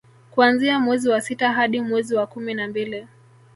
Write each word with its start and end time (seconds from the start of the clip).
kuanzia 0.31 0.79
mwezi 0.79 1.09
wa 1.09 1.21
sita 1.21 1.51
hadi 1.51 1.81
mwezi 1.81 2.15
wa 2.15 2.27
kumi 2.27 2.53
na 2.53 2.67
mbili 2.67 3.07